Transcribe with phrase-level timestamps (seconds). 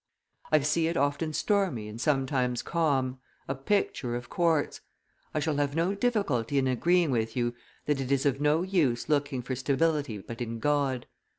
[0.51, 4.81] I see it often stormy and sometimes calm; a picture of courts.
[5.31, 7.53] I shall have no difficulty in agreeing with you
[7.85, 11.05] that it is of no use looking for stability but in God.